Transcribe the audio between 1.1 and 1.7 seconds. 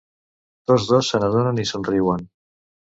se n'adonen i